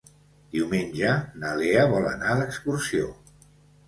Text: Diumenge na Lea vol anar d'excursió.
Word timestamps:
Diumenge 0.53 1.11
na 1.43 1.51
Lea 1.59 1.83
vol 1.91 2.07
anar 2.13 2.31
d'excursió. 2.39 3.11